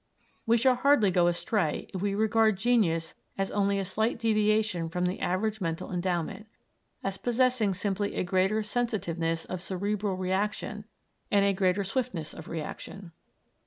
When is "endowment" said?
5.91-6.47